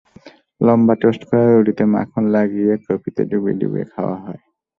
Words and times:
লম্বা 0.61 0.93
টোস্ট 1.01 1.21
করা 1.29 1.43
রুটিতে 1.49 1.83
মাখন 1.93 2.23
লাগিয়ে 2.35 2.73
কফিতে 2.85 3.21
ডুবিয়ে 3.31 3.55
ডুবিয়ে 3.61 3.85
খাওয়া 3.93 4.17
হয়। 4.23 4.41